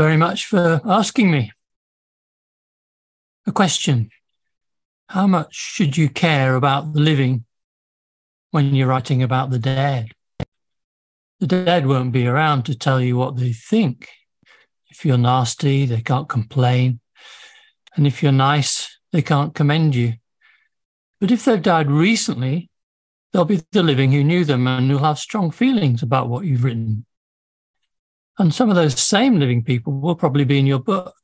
[0.00, 1.52] very much for asking me.
[3.46, 4.08] A question
[5.10, 7.44] How much should you care about the living
[8.50, 10.12] when you're writing about the dead?
[11.40, 14.08] The dead won't be around to tell you what they think.
[14.88, 17.00] If you're nasty, they can't complain.
[17.94, 20.14] And if you're nice, they can't commend you.
[21.20, 22.70] But if they've died recently,
[23.32, 26.64] they'll be the living who knew them and who'll have strong feelings about what you've
[26.64, 27.04] written.
[28.38, 31.14] And some of those same living people will probably be in your book.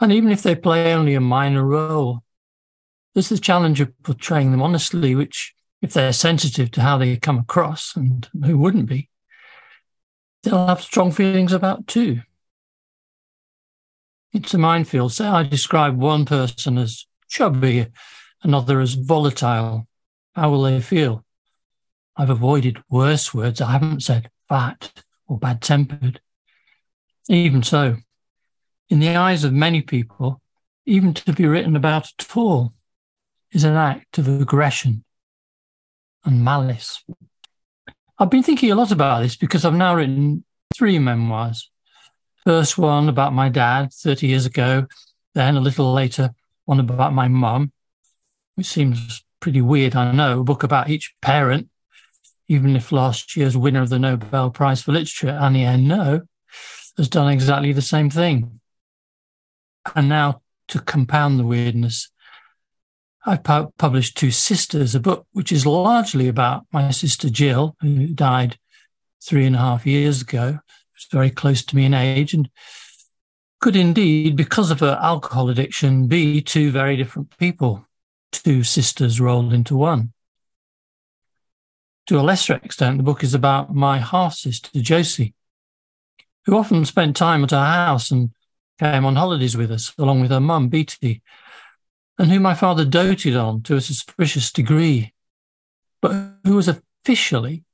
[0.00, 2.22] And even if they play only a minor role,
[3.14, 7.38] there's the challenge of portraying them honestly, which, if they're sensitive to how they come
[7.38, 9.10] across, and who wouldn't be,
[10.42, 12.20] they'll have strong feelings about too.
[14.32, 15.12] It's a minefield.
[15.12, 17.86] Say I describe one person as chubby,
[18.42, 19.88] another as volatile.
[20.34, 21.24] How will they feel?
[22.16, 23.60] I've avoided worse words.
[23.60, 26.20] I haven't said fat or bad tempered.
[27.28, 27.96] Even so,
[28.88, 30.40] in the eyes of many people,
[30.86, 32.72] even to be written about at all
[33.52, 35.04] is an act of aggression
[36.24, 37.04] and malice.
[38.18, 41.70] I've been thinking a lot about this because I've now written three memoirs.
[42.44, 44.86] First one about my dad 30 years ago,
[45.34, 46.30] then a little later,
[46.64, 47.72] one about my mum,
[48.54, 51.68] which seems pretty weird, I know, a book about each parent,
[52.48, 56.26] even if last year's winner of the Nobel Prize for Literature, Annie Ernaux,
[56.96, 58.60] has done exactly the same thing.
[59.94, 62.10] And now, to compound the weirdness,
[63.24, 68.06] I've pu- published Two Sisters, a book which is largely about my sister Jill, who
[68.08, 68.58] died
[69.22, 70.58] three and a half years ago.
[70.94, 72.48] She's very close to me in age and
[73.60, 77.84] could indeed, because of her alcohol addiction, be two very different people,
[78.30, 80.12] two sisters rolled into one.
[82.08, 85.34] To a lesser extent, the book is about my half sister, Josie,
[86.46, 88.30] who often spent time at our house and
[88.78, 91.20] came on holidays with us, along with her mum, Beatty,
[92.18, 95.12] and who my father doted on to a suspicious degree,
[96.00, 97.64] but who was officially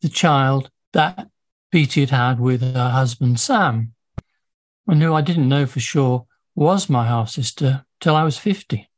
[0.00, 1.28] the child that
[1.70, 3.92] Beatty had had with her husband, Sam,
[4.86, 8.88] and who I didn't know for sure was my half sister till I was 50.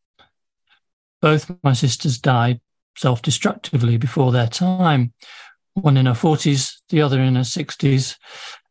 [1.21, 2.61] Both my sisters died
[2.97, 5.13] self destructively before their time,
[5.75, 8.17] one in her 40s, the other in her 60s,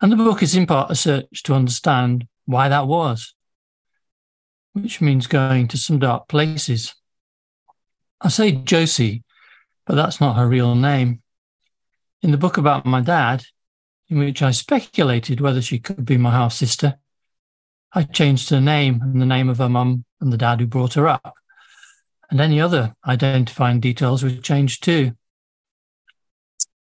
[0.01, 3.33] and the book is in part a search to understand why that was,
[4.73, 6.95] which means going to some dark places.
[8.21, 9.23] I say Josie,
[9.85, 11.21] but that's not her real name.
[12.21, 13.43] In the book about my dad,
[14.09, 16.97] in which I speculated whether she could be my half sister,
[17.93, 20.95] I changed her name and the name of her mum and the dad who brought
[20.95, 21.35] her up.
[22.35, 25.13] And any other identifying details were changed too.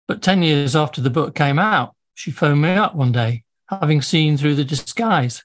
[0.08, 4.04] But 10 years after the book came out, she phoned me up one day, having
[4.04, 5.44] seen through the disguise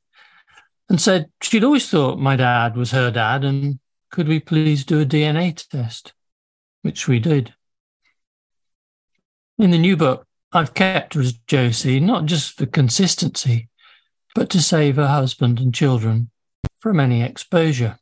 [0.90, 3.78] and said she'd always thought my dad was her dad and
[4.10, 6.12] could we please do a DNA test?
[6.82, 7.54] Which we did.
[9.58, 13.70] In the new book, I've kept as Josie, not just for consistency,
[14.34, 16.30] but to save her husband and children
[16.78, 17.98] from any exposure.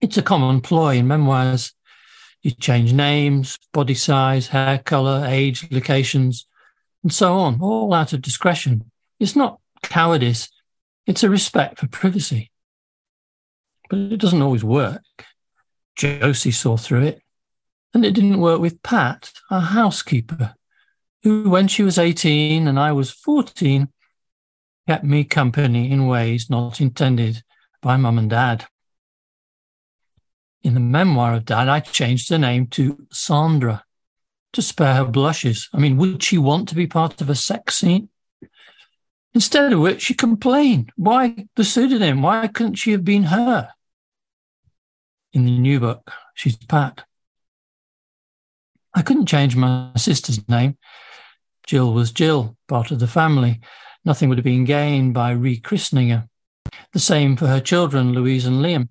[0.00, 1.72] It's a common ploy in memoirs.
[2.42, 6.46] You change names, body size, hair color, age, locations,
[7.02, 8.90] and so on, all out of discretion.
[9.18, 10.48] It's not cowardice,
[11.06, 12.50] it's a respect for privacy.
[13.90, 15.02] But it doesn't always work.
[15.96, 17.22] Josie saw through it.
[17.94, 20.54] And it didn't work with Pat, our housekeeper,
[21.22, 23.88] who, when she was 18 and I was 14,
[24.86, 27.42] kept me company in ways not intended
[27.80, 28.66] by mum and dad.
[30.62, 33.84] In the memoir of dad, I changed her name to Sandra
[34.52, 35.68] to spare her blushes.
[35.72, 38.08] I mean, would she want to be part of a sex scene?
[39.34, 40.90] Instead of which, she complained.
[40.96, 42.22] Why the pseudonym?
[42.22, 43.70] Why couldn't she have been her?
[45.32, 47.04] In the new book, she's Pat.
[48.94, 50.78] I couldn't change my sister's name.
[51.66, 53.60] Jill was Jill, part of the family.
[54.04, 56.28] Nothing would have been gained by rechristening her.
[56.92, 58.88] The same for her children, Louise and Liam,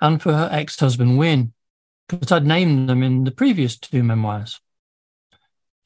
[0.00, 1.52] and for her ex husband, Win,
[2.08, 4.60] because I'd named them in the previous two memoirs.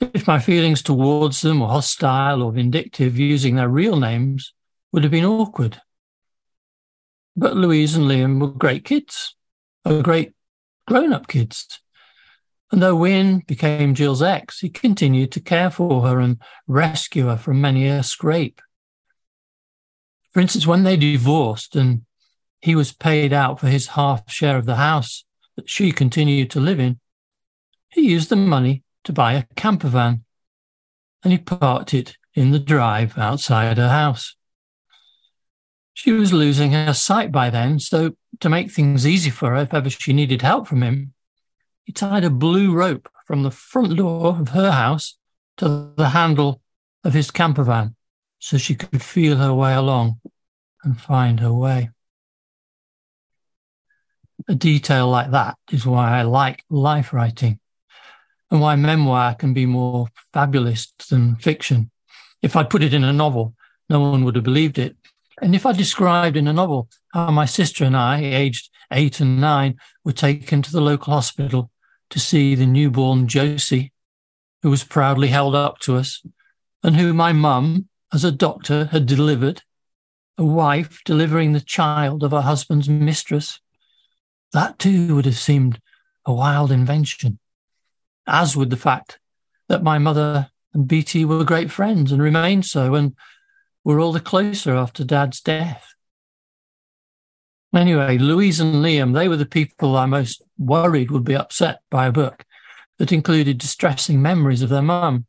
[0.01, 4.53] If my feelings towards them were hostile or vindictive, using their real names
[4.93, 5.81] would have been awkward.
[7.37, 9.35] But Louise and Liam were great kids,
[9.85, 10.33] or great
[10.87, 11.81] grown up kids.
[12.71, 17.37] And though Win became Jill's ex, he continued to care for her and rescue her
[17.37, 18.61] from many a scrape.
[20.33, 22.03] For instance, when they divorced and
[22.65, 26.59] he was paid out for his half share of the house that she continued to
[26.59, 26.99] live in,
[27.91, 30.25] he used the money to buy a camper van
[31.23, 34.35] and he parked it in the drive outside her house.
[35.93, 39.75] She was losing her sight by then, so to make things easy for her if
[39.75, 41.13] ever she needed help from him,
[41.83, 45.19] he tied a blue rope from the front door of her house
[45.59, 46.63] to the handle
[47.05, 47.95] of his camper van
[48.39, 50.19] so she could feel her way along
[50.83, 51.91] and find her way.
[54.47, 57.61] A detail like that is why I like life writing
[58.51, 61.91] and why memoir can be more fabulous than fiction.
[62.43, 63.55] If I'd put it in a novel,
[63.89, 64.97] no one would have believed it.
[65.41, 69.41] And if I described in a novel how my sister and I, aged eight and
[69.41, 71.71] nine, were taken to the local hospital
[72.11, 73.93] to see the newborn Josie,
[74.63, 76.23] who was proudly held up to us,
[76.83, 79.63] and who my mum, as a doctor, had delivered,
[80.37, 83.59] a wife delivering the child of her husband's mistress,
[84.55, 85.79] that too would have seemed
[86.25, 87.39] a wild invention,
[88.27, 89.19] as would the fact
[89.69, 93.15] that my mother and Beatty were great friends and remained so, and
[93.85, 95.95] were all the closer after Dad's death.
[97.75, 102.07] Anyway, Louise and Liam, they were the people I most worried would be upset by
[102.07, 102.45] a book
[102.99, 105.27] that included distressing memories of their mum.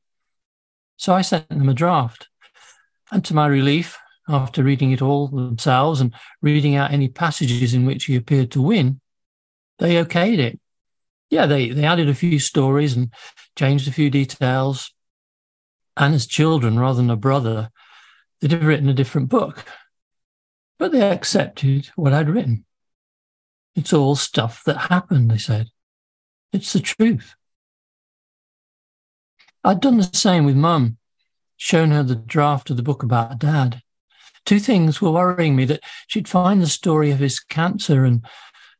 [0.98, 2.30] So I sent them a draft.
[3.12, 7.86] And to my relief, after reading it all themselves and reading out any passages in
[7.86, 9.02] which he appeared to win,
[9.80, 10.60] they okayed it.
[11.30, 13.12] Yeah, they, they added a few stories and
[13.56, 14.94] changed a few details.
[15.98, 17.72] Anna's children, rather than a brother,
[18.40, 19.66] they'd have written a different book.
[20.78, 22.66] But they accepted what I'd written.
[23.76, 25.70] It's all stuff that happened, they said.
[26.54, 27.36] It's the truth.
[29.64, 30.98] I'd done the same with Mum,
[31.58, 33.82] shown her the draft of the book about Dad.
[34.46, 38.24] Two things were worrying me that she'd find the story of his cancer and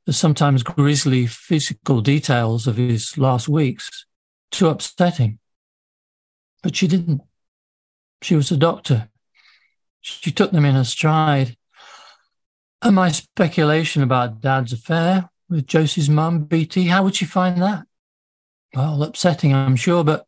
[0.06, 4.06] the sometimes grisly physical details of his last weeks
[4.52, 5.40] too upsetting.
[6.62, 7.22] But she didn't.
[8.22, 9.10] She was a doctor.
[10.02, 11.58] She took them in her stride.
[12.82, 17.86] And my speculation about Dad's affair with Josie's mum, Beatty, how would she find that?
[18.74, 20.28] Well, upsetting, I'm sure, but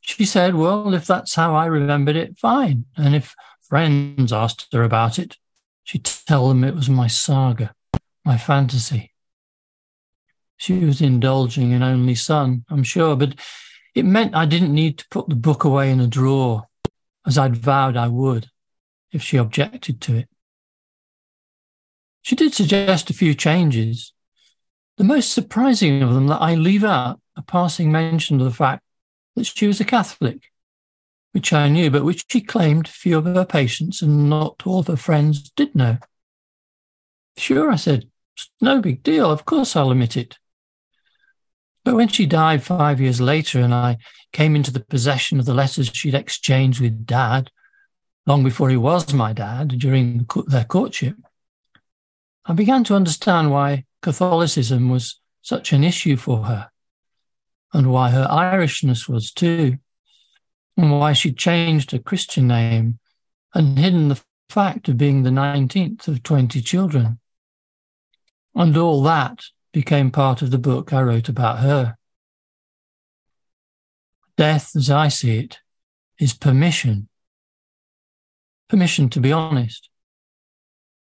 [0.00, 2.86] she said, well, if that's how I remembered it, fine.
[2.96, 5.36] And if friends asked her about it,
[5.82, 7.74] she'd tell them it was my saga,
[8.24, 9.12] my fantasy.
[10.56, 13.34] She was indulging an only son, I'm sure, but
[13.94, 16.64] it meant I didn't need to put the book away in a drawer,
[17.26, 18.48] as I'd vowed I would,
[19.12, 20.28] if she objected to it.
[22.22, 24.12] She did suggest a few changes.
[24.96, 28.82] The most surprising of them that I leave out a passing mention of the fact
[29.36, 30.50] that she was a Catholic,
[31.32, 34.86] which I knew, but which she claimed few of her patients and not all of
[34.86, 35.98] her friends did know.
[37.36, 39.30] Sure, I said, it's no big deal.
[39.30, 40.38] Of course I'll admit it.
[41.84, 43.98] But when she died five years later and I
[44.32, 47.50] came into the possession of the letters she'd exchanged with dad,
[48.26, 51.16] long before he was my dad, during their courtship,
[52.46, 56.70] I began to understand why Catholicism was such an issue for her
[57.72, 59.78] and why her Irishness was too,
[60.76, 62.98] and why she'd changed her Christian name
[63.54, 67.18] and hidden the fact of being the 19th of 20 children.
[68.54, 71.96] And all that became part of the book I wrote about her.
[74.36, 75.58] Death, as I see it,
[76.18, 77.08] is permission.
[78.68, 79.90] Permission to be honest.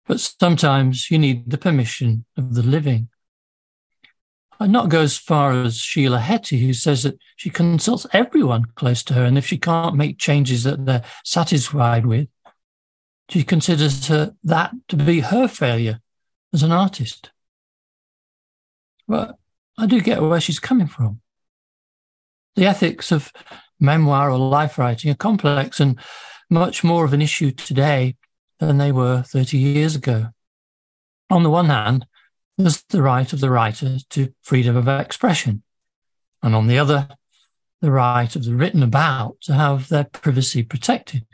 [0.07, 3.09] But sometimes you need the permission of the living.
[4.61, 9.03] I'd not go as far as Sheila Heti, who says that she consults everyone close
[9.05, 12.29] to her, and if she can't make changes that they're satisfied with,
[13.29, 16.01] she considers her, that to be her failure
[16.55, 17.33] as an artist.
[19.07, 19.37] But
[19.77, 21.21] I do get where she's coming from.
[22.55, 23.33] The ethics of
[23.81, 25.99] memoir or life writing are complex and
[26.49, 28.17] much more of an issue today
[28.61, 30.29] than they were 30 years ago.
[31.29, 32.07] On the one hand,
[32.57, 35.65] there's the right of the writer to freedom of expression,
[36.43, 37.09] and on the other,
[37.81, 41.27] the right of the written about to have their privacy protected.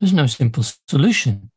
[0.00, 1.52] There's no simple solution.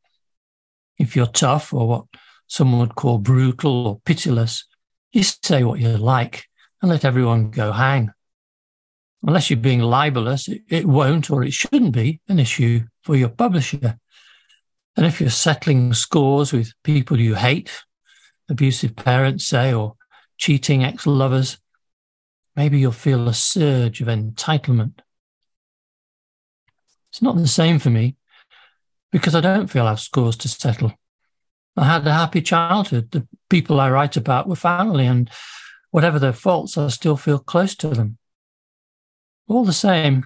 [0.99, 2.05] If you're tough or what
[2.47, 4.65] someone would call brutal or pitiless,
[5.11, 6.45] you say what you like
[6.81, 8.11] and let everyone go hang.
[9.23, 13.29] Unless you're being libelous, it, it won't or it shouldn't be an issue for your
[13.29, 13.97] publisher.
[14.95, 17.71] And if you're settling scores with people you hate,
[18.49, 19.95] abusive parents, say, or
[20.37, 21.57] cheating ex lovers,
[22.55, 24.99] maybe you'll feel a surge of entitlement.
[27.11, 28.15] It's not the same for me
[29.11, 30.93] because I don't feel I have scores to settle.
[31.77, 33.11] I had a happy childhood.
[33.11, 35.29] The people I write about were family, and
[35.91, 38.17] whatever their faults, I still feel close to them.
[39.47, 40.25] All the same,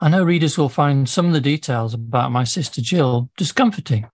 [0.00, 4.06] I know readers will find some of the details about my sister Jill discomforting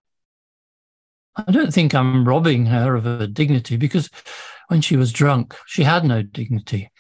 [1.36, 4.08] I don't think I'm robbing her of her dignity because
[4.68, 6.90] when she was drunk, she had no dignity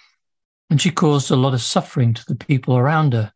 [0.68, 3.32] and she caused a lot of suffering to the people around her,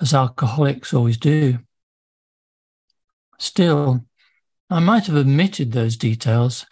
[0.00, 1.58] as alcoholics always do.
[3.38, 4.04] Still,
[4.70, 6.66] I might have omitted those details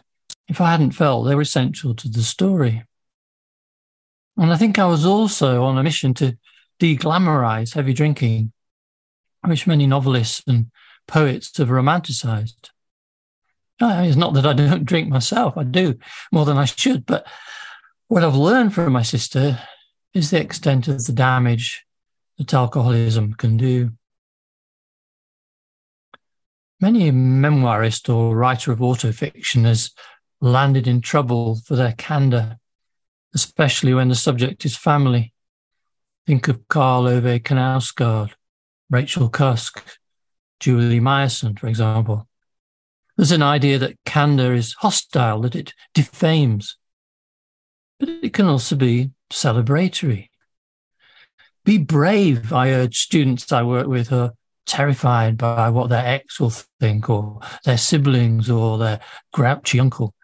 [0.49, 2.85] if I hadn't felt they were essential to the story.
[4.37, 6.37] And I think I was also on a mission to
[6.81, 8.53] deglamorize heavy drinking,
[9.45, 10.71] which many novelists and
[11.07, 12.71] poets have romanticized.
[13.81, 15.99] It's not that I don't drink myself, I do
[16.31, 17.27] more than I should, but
[18.09, 19.59] what I've learned from my sister
[20.15, 21.85] is the extent of the damage
[22.39, 23.93] that alcoholism can do.
[26.83, 29.93] Many a memoirist or writer of autofiction has
[30.41, 32.59] landed in trouble for their candor,
[33.37, 35.33] especially when the subject is family.
[36.27, 38.33] Think of Karl Ove Knausgaard,
[38.91, 39.81] Rachel Cusk,
[40.59, 42.29] Julie Myerson, for example.
[43.17, 46.79] There's an idea that candor is hostile, that it defames.
[48.01, 50.31] But it can also be celebratory.
[51.65, 54.33] Be brave, I urge students I work with are
[54.67, 59.01] terrified by what their ex will think, or their siblings, or their
[59.33, 60.15] grouchy uncle.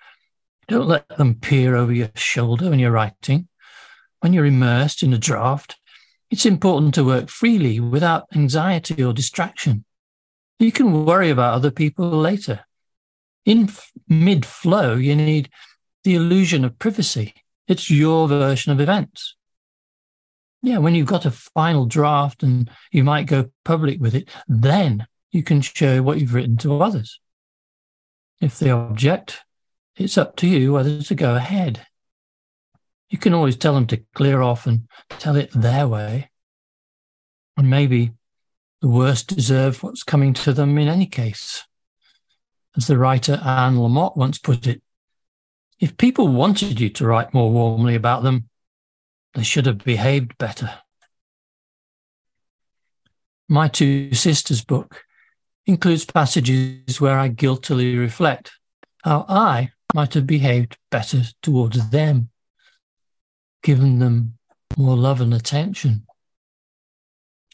[0.68, 3.48] Don't let them peer over your shoulder when you're writing.
[4.20, 5.76] When you're immersed in a draft,
[6.30, 9.84] it's important to work freely without anxiety or distraction.
[10.58, 12.64] You can worry about other people later.
[13.46, 13.70] In
[14.08, 15.48] mid flow, you need
[16.04, 17.32] the illusion of privacy.
[17.66, 19.36] It's your version of events.
[20.62, 25.06] Yeah, when you've got a final draft and you might go public with it, then
[25.30, 27.20] you can show what you've written to others.
[28.40, 29.42] If they object,
[29.96, 31.86] it's up to you whether to go ahead.
[33.10, 36.30] You can always tell them to clear off and tell it their way.
[37.56, 38.12] And maybe
[38.80, 41.64] the worst deserve what's coming to them in any case.
[42.76, 44.82] As the writer Anne Lamott once put it,
[45.80, 48.48] if people wanted you to write more warmly about them,
[49.38, 50.68] they should have behaved better.
[53.48, 55.04] My Two Sisters book
[55.64, 58.50] includes passages where I guiltily reflect
[59.04, 62.30] how I might have behaved better towards them,
[63.62, 64.38] given them
[64.76, 66.04] more love and attention.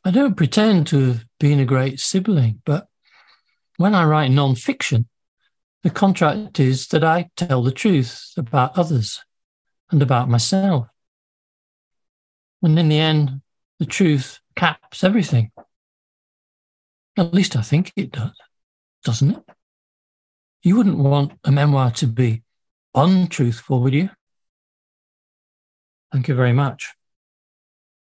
[0.06, 2.88] I don't pretend to have been a great sibling, but
[3.76, 5.06] when I write non-fiction,
[5.82, 9.20] the contract is that I tell the truth about others
[9.90, 10.86] and about myself.
[12.64, 13.42] And in the end,
[13.78, 15.52] the truth caps everything.
[17.18, 18.32] At least I think it does,
[19.04, 19.42] doesn't it?
[20.62, 22.42] You wouldn't want a memoir to be
[22.94, 24.08] untruthful, would you?
[26.10, 26.94] Thank you very much.